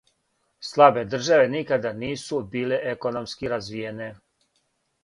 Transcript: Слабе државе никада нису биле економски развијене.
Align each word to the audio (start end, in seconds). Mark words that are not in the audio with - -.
Слабе 0.69 1.03
државе 1.11 1.51
никада 1.57 1.93
нису 1.99 2.41
биле 2.57 2.81
економски 2.95 3.55
развијене. 3.57 4.11